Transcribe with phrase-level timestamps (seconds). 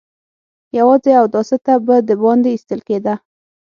[0.77, 3.13] يواځې اوداسه ته به د باندې ايستل کېده.